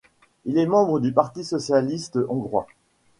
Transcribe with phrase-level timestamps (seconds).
[0.45, 2.65] Il est membre du Parti socialiste hongrois.